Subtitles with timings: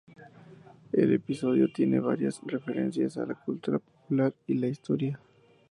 [0.93, 5.19] El episodio tiene varias referencias a la cultura popular y la historia.